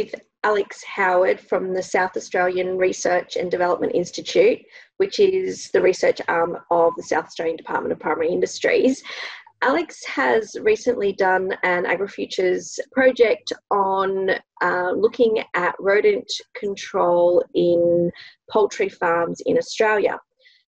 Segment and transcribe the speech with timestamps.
[0.00, 4.58] with Alex Howard from the South Australian Research and Development Institute,
[4.96, 9.02] which is the research arm of the South Australian Department of Primary Industries.
[9.62, 14.30] Alex has recently done an AgriFutures project on
[14.62, 18.10] uh, looking at rodent control in
[18.50, 20.18] poultry farms in Australia.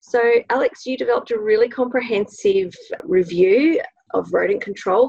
[0.00, 0.20] So,
[0.50, 3.80] Alex, you developed a really comprehensive review
[4.14, 5.08] of rodent control.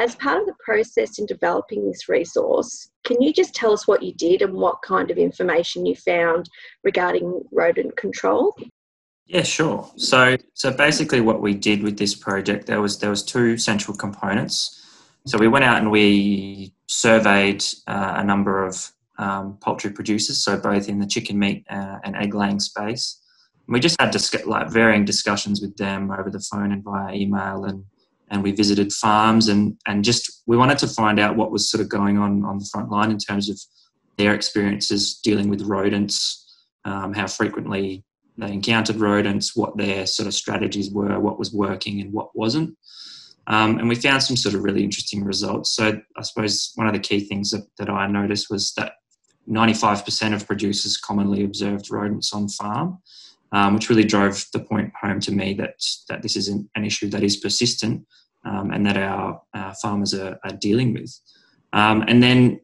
[0.00, 4.02] As part of the process in developing this resource, can you just tell us what
[4.02, 6.48] you did and what kind of information you found
[6.82, 8.56] regarding rodent control?
[9.26, 9.88] Yeah, sure.
[9.96, 13.96] So, so basically, what we did with this project, there was there was two central
[13.96, 14.78] components.
[15.26, 20.58] So we went out and we surveyed uh, a number of um, poultry producers, so
[20.58, 23.20] both in the chicken meat uh, and egg laying space.
[23.66, 24.14] And we just had
[24.46, 27.84] like varying discussions with them over the phone and via email, and
[28.32, 31.82] and we visited farms and and just we wanted to find out what was sort
[31.82, 33.60] of going on on the front line in terms of
[34.16, 38.04] their experiences dealing with rodents, um, how frequently
[38.38, 42.76] they encountered rodents, what their sort of strategies were, what was working and what wasn't.
[43.46, 45.74] Um, and we found some sort of really interesting results.
[45.74, 48.94] So I suppose one of the key things that, that I noticed was that
[49.48, 52.98] 95% of producers commonly observed rodents on farm,
[53.50, 55.74] um, which really drove the point home to me that,
[56.08, 58.06] that this is an, an issue that is persistent
[58.44, 61.18] um, and that our, our farmers are, are, dealing with.
[61.72, 62.60] Um, and then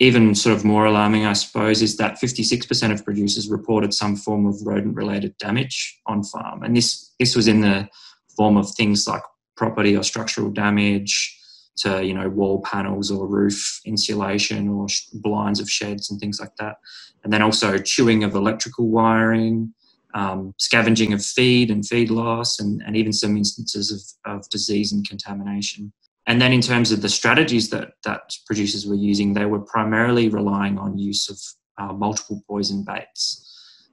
[0.00, 4.46] even sort of more alarming, I suppose, is that 56% of producers reported some form
[4.46, 6.62] of rodent related damage on farm.
[6.62, 7.88] And this, this was in the
[8.36, 9.22] form of things like
[9.56, 11.34] property or structural damage
[11.78, 16.40] to, you know, wall panels or roof insulation or sh- blinds of sheds and things
[16.40, 16.76] like that.
[17.24, 19.74] And then also chewing of electrical wiring,
[20.14, 24.92] um, scavenging of feed and feed loss, and, and even some instances of, of disease
[24.92, 25.92] and contamination.
[26.26, 30.28] And then in terms of the strategies that, that producers were using, they were primarily
[30.28, 31.38] relying on use of
[31.82, 33.44] uh, multiple poison baits.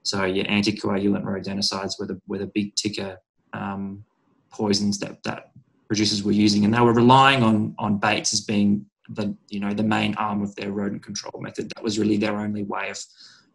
[0.04, 3.18] So your anticoagulant rodenticides were the, were the big ticker
[3.54, 4.04] um,
[4.52, 5.52] poisons that, that
[5.88, 9.74] producers were using, and they were relying on, on baits as being the you know
[9.74, 11.72] the main arm of their rodent control method.
[11.76, 13.00] That was really their only way of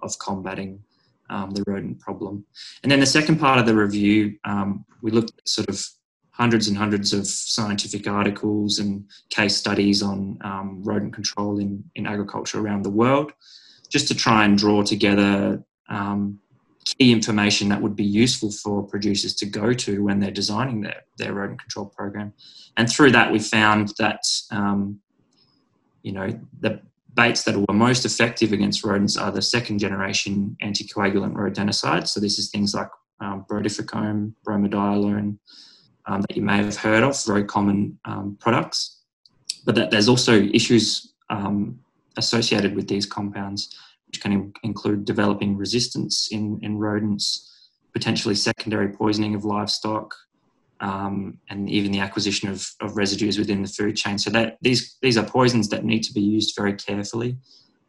[0.03, 0.83] of combating
[1.31, 2.45] um, the rodent problem.
[2.83, 5.83] And then the second part of the review, um, we looked at sort of
[6.31, 12.07] hundreds and hundreds of scientific articles and case studies on um, rodent control in, in
[12.07, 13.33] agriculture around the world,
[13.89, 16.39] just to try and draw together um,
[16.85, 21.03] key information that would be useful for producers to go to when they're designing their,
[21.19, 22.33] their rodent control program.
[22.77, 25.01] And through that, we found that, um,
[26.03, 26.29] you know,
[26.61, 26.81] the
[27.15, 32.09] baits that were most effective against rodents are the second generation anticoagulant rodenticides.
[32.09, 32.89] So this is things like
[33.21, 35.39] um, bromadiolone,
[36.07, 39.03] um, that you may have heard of, very common um, products,
[39.65, 41.79] but that there's also issues um,
[42.17, 48.89] associated with these compounds, which can in- include developing resistance in, in rodents, potentially secondary
[48.89, 50.15] poisoning of livestock,
[50.81, 54.19] um, and even the acquisition of, of residues within the food chain.
[54.19, 57.37] So that these these are poisons that need to be used very carefully.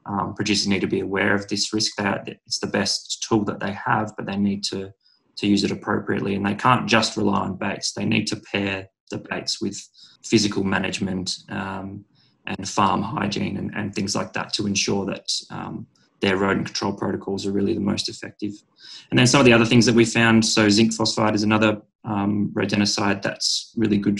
[0.06, 1.96] Um, producers need to be aware of this risk.
[1.97, 4.91] That it's the best tool that they have, but they need to
[5.38, 6.35] to use it appropriately.
[6.35, 9.81] And they can't just rely on baits, they need to pair the baits with
[10.23, 12.06] physical management um,
[12.46, 15.85] and farm hygiene and, and, things like that to ensure that um,
[16.22, 18.53] their rodent control protocols are really the most effective.
[19.09, 21.81] And then some of the other things that we found so, zinc phosphide is another
[22.04, 24.20] um, rodenticide that's really good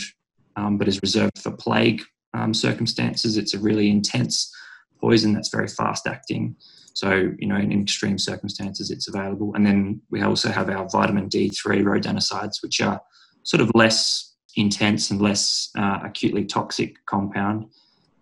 [0.56, 2.02] um, but is reserved for plague
[2.34, 3.38] um, circumstances.
[3.38, 4.54] It's a really intense
[5.00, 6.56] poison that's very fast acting.
[6.94, 9.54] So, you know, in extreme circumstances, it's available.
[9.56, 13.02] And then we also have our vitamin D3 rodenticides, which are
[13.44, 17.66] sort of less intense and less uh, acutely toxic compound,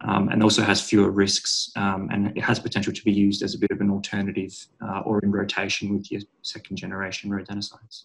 [0.02, 1.72] um, and also has fewer risks.
[1.76, 5.00] Um, and it has potential to be used as a bit of an alternative uh,
[5.00, 8.04] or in rotation with your second generation rodenticides.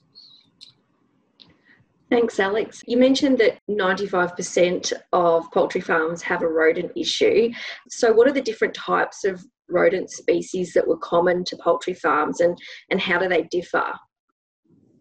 [2.14, 2.80] Thanks, Alex.
[2.86, 7.50] You mentioned that 95% of poultry farms have a rodent issue.
[7.88, 12.38] So, what are the different types of rodent species that were common to poultry farms
[12.38, 12.56] and,
[12.90, 13.94] and how do they differ?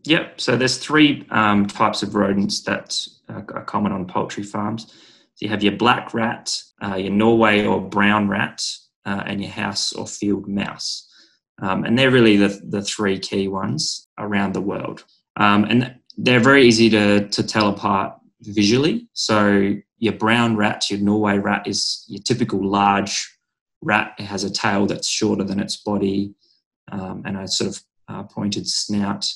[0.06, 4.88] Yep, so there's three um, types of rodents that are common on poultry farms.
[5.36, 8.60] So you have your black rat, uh, your Norway or brown rat,
[9.06, 11.08] uh, and your house or field mouse.
[11.62, 15.06] Um, and they're really the, the three key ones around the world.
[15.38, 19.08] Um, and they're very easy to, to tell apart visually.
[19.14, 23.30] So your brown rat, your Norway rat, is your typical large
[23.82, 26.34] rat It has a tail that's shorter than its body
[26.92, 29.32] um, and a sort of uh, pointed snout,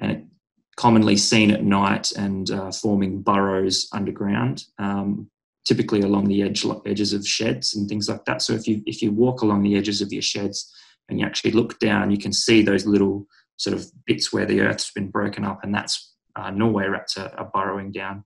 [0.00, 0.28] and
[0.76, 4.64] commonly seen at night and uh, forming burrows underground.
[4.78, 5.28] Um,
[5.64, 8.42] typically along the edge edges of sheds and things like that.
[8.42, 10.72] So if you if you walk along the edges of your sheds
[11.08, 13.26] and you actually look down, you can see those little
[13.56, 17.32] sort of bits where the earth's been broken up, and that's uh, Norway rats are,
[17.36, 18.24] are, burrowing down.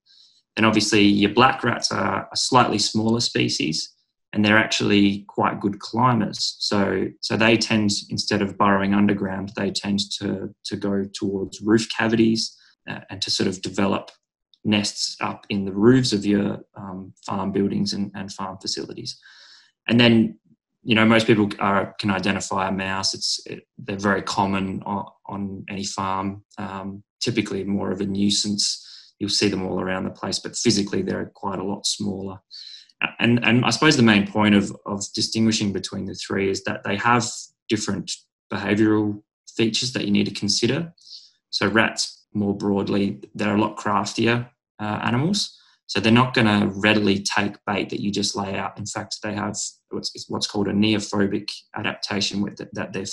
[0.57, 3.93] And obviously, your black rats are a slightly smaller species,
[4.33, 6.57] and they're actually quite good climbers.
[6.59, 11.87] So, so they tend, instead of burrowing underground, they tend to to go towards roof
[11.97, 12.57] cavities
[12.89, 14.11] uh, and to sort of develop
[14.65, 19.19] nests up in the roofs of your um, farm buildings and, and, farm facilities.
[19.89, 20.39] And then,
[20.87, 23.13] you know, most people are, can identify a mouse.
[23.13, 26.45] It's it, they're very common on, on any farm.
[26.59, 28.85] Um, typically, more of a nuisance.
[29.19, 32.39] You'll see them all around the place, but physically they're quite a lot smaller.
[33.19, 36.85] And and I suppose the main point of of distinguishing between the three is that
[36.85, 37.29] they have
[37.69, 38.13] different
[38.53, 39.21] behavioural
[39.57, 40.95] features that you need to consider.
[41.51, 44.49] So rats more broadly, they're a lot craftier
[44.81, 45.59] uh, animals.
[45.87, 48.79] So they're not going to readily take bait that you just lay out.
[48.79, 49.57] In fact, they have
[49.91, 53.05] what's, what's called a neophobic adaptation with it, that they're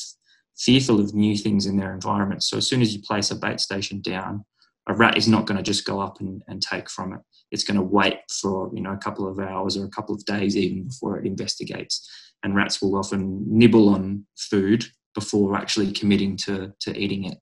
[0.58, 2.44] fearful of new things in their environment.
[2.44, 4.46] So as soon as you place a bait station down,
[4.88, 7.20] a rat is not going to just go up and, and take from it.
[7.52, 10.26] It's going to wait for you know a couple of hours or a couple of
[10.26, 12.10] days even before it investigates.
[12.44, 14.86] And rats will often nibble on food
[15.16, 17.38] before actually committing to, to eating it.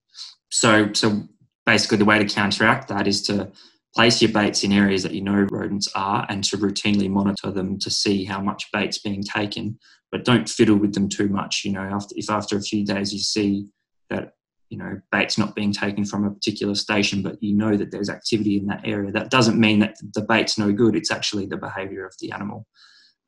[0.49, 1.23] So so
[1.65, 3.51] basically the way to counteract that is to
[3.93, 7.77] place your baits in areas that you know rodents are and to routinely monitor them
[7.79, 9.77] to see how much bait's being taken
[10.11, 11.81] but don't fiddle with them too much you know.
[11.81, 13.67] After, if after a few days you see
[14.09, 14.33] that
[14.69, 18.09] you know bait's not being taken from a particular station but you know that there's
[18.09, 20.95] activity in that area that doesn't mean that the bait's no good.
[20.95, 22.65] It's actually the behavior of the animal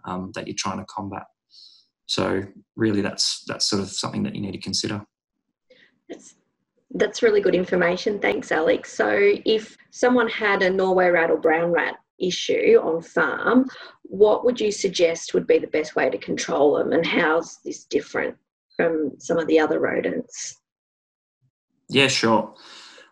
[0.06, 1.24] um, that you're trying to combat.
[2.06, 2.44] So
[2.76, 5.06] really that's that's sort of something that you need to consider
[6.94, 8.20] that's really good information.
[8.20, 8.94] Thanks, Alex.
[8.94, 9.10] So,
[9.46, 13.66] if someone had a Norway rat or brown rat issue on farm,
[14.04, 17.86] what would you suggest would be the best way to control them, and how's this
[17.86, 18.36] different
[18.76, 20.60] from some of the other rodents?
[21.90, 22.54] Yeah, sure.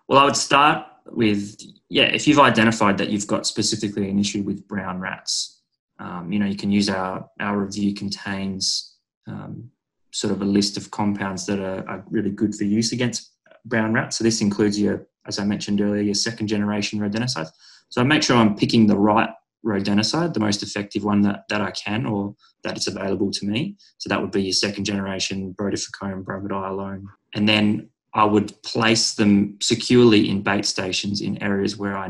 [0.07, 1.57] Well, I would start with
[1.89, 5.61] yeah, if you've identified that you've got specifically an issue with brown rats,
[5.99, 8.95] um, you know, you can use our our review contains
[9.27, 9.69] um,
[10.11, 13.31] sort of a list of compounds that are, are really good for use against
[13.65, 14.13] brown rat.
[14.13, 17.49] So this includes your, as I mentioned earlier, your second generation rodenticide.
[17.89, 19.29] So I make sure I'm picking the right
[19.65, 23.75] rodenticide, the most effective one that, that I can or that is available to me.
[23.97, 27.05] So that would be your second generation brodifacoum bromadiolone.
[27.33, 32.09] And then I would place them securely in bait stations in areas where I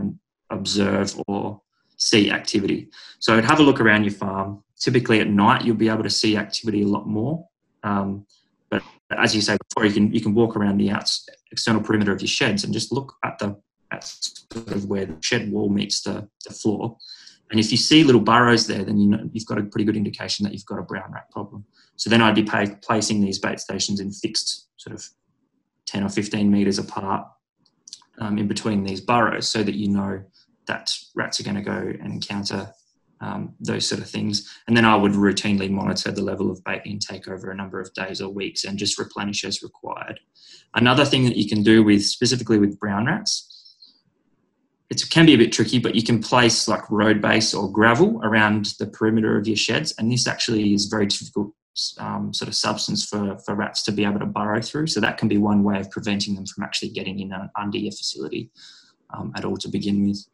[0.50, 1.62] observe or
[1.98, 2.90] see activity.
[3.20, 4.64] So I'd have a look around your farm.
[4.80, 7.48] Typically at night, you'll be able to see activity a lot more.
[7.84, 8.26] Um,
[8.70, 8.82] but
[9.16, 12.22] as you say before, you can you can walk around the outs, external perimeter of
[12.22, 13.56] your sheds and just look at the
[13.92, 16.98] at sort of where the shed wall meets the, the floor.
[17.50, 19.98] And if you see little burrows there, then you know you've got a pretty good
[19.98, 21.66] indication that you've got a brown rat problem.
[21.98, 25.06] So then I'd be pay, placing these bait stations in fixed sort of
[25.88, 27.28] 10 or 15 meters apart
[28.20, 30.24] um, in between these burrows so that you know
[30.68, 32.72] that rats are going to go and encounter
[33.22, 34.50] um, those sort of things.
[34.68, 37.94] And then I would routinely monitor the level of bait intake over a number of
[37.94, 40.20] days or weeks and just replenish as required.
[40.74, 43.48] Another thing that you can do with specifically with brown rats,
[44.90, 48.20] it can be a bit tricky, but you can place like road base or gravel
[48.24, 51.54] around the perimeter of your sheds, and this actually is very difficult
[52.00, 54.88] um, sort of substance for, for rats to be able to burrow through.
[54.88, 57.94] So that can be one way of preventing them from actually getting in under your
[57.94, 58.52] facility
[59.14, 60.26] um, at all to begin with.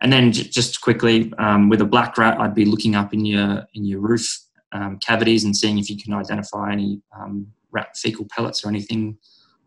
[0.00, 3.24] And then j- just quickly, um, with a black rat, I'd be looking up in
[3.24, 4.26] your in your roof
[4.72, 9.16] um, cavities and seeing if you can identify any um, rat fecal pellets or anything,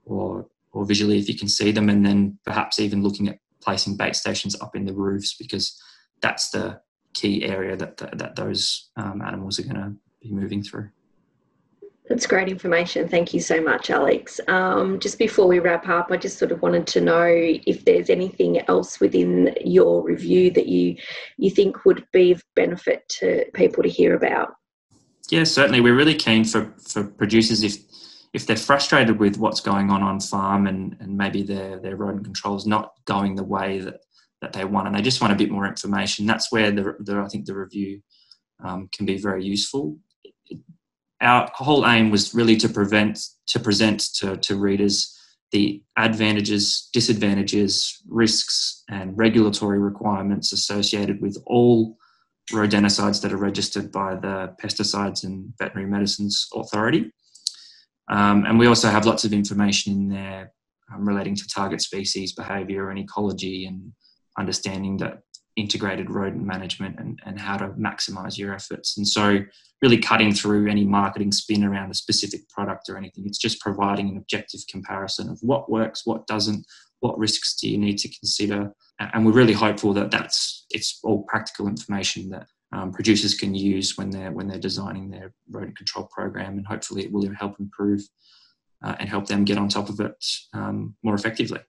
[0.06, 3.98] or or visually if you can see them, and then perhaps even looking at placing
[3.98, 5.82] bait stations up in the roofs because
[6.22, 6.80] that's the
[7.14, 10.90] key area that that, that those um, animals are going to be moving through.
[12.10, 13.08] That's great information.
[13.08, 14.40] Thank you so much, Alex.
[14.48, 18.10] Um, just before we wrap up, I just sort of wanted to know if there's
[18.10, 20.98] anything else within your review that you
[21.38, 24.56] you think would be of benefit to people to hear about.
[25.30, 25.82] Yeah, certainly.
[25.82, 27.78] We're really keen for for producers if
[28.34, 32.24] if they're frustrated with what's going on on farm and, and maybe their their rodent
[32.24, 34.00] control is not going the way that
[34.42, 36.26] that they want and they just want a bit more information.
[36.26, 38.02] That's where the, the I think the review
[38.64, 40.00] um, can be very useful
[41.22, 45.16] our whole aim was really to prevent to present to, to readers
[45.52, 51.98] the advantages, disadvantages, risks, and regulatory requirements associated with all
[52.52, 57.12] rodenticides that are registered by the Pesticides and Veterinary Medicines Authority.
[58.10, 60.52] Um, and we also have lots of information in there
[60.94, 63.92] um, relating to target species behaviour and ecology and
[64.38, 65.22] understanding that
[65.60, 68.98] integrated rodent management and, and how to maximize your efforts.
[68.98, 69.40] And so,
[69.82, 73.26] really cutting through any marketing spin around a specific product or anything.
[73.26, 76.66] It's just providing an objective comparison of what works, what doesn't,
[77.00, 78.74] what risks do you need to consider.
[79.00, 83.98] And we're really hopeful that that's it's all practical information that um, producers can use
[83.98, 88.02] when they're when they're designing their rodent control program, and hopefully it will help improve
[88.84, 90.14] uh, and help them get on top of it
[90.54, 91.60] um, more effectively.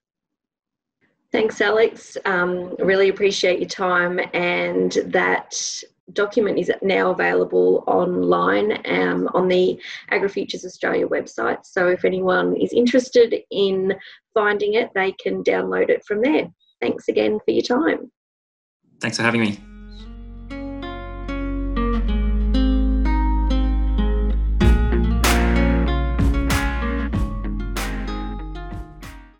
[1.32, 2.16] Thanks, Alex.
[2.24, 5.54] Um, really appreciate your time, and that
[6.12, 11.64] document is now available online um, on the AgriFutures Australia website.
[11.64, 13.94] So if anyone is interested in
[14.34, 16.48] finding it, they can download it from there.
[16.80, 18.10] Thanks again for your time.
[19.00, 19.69] Thanks for having me.